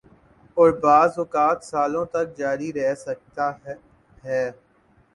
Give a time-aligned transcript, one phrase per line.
[0.57, 3.73] اوربعض اوقات سالوں تک جاری رہ سکتا ہی۔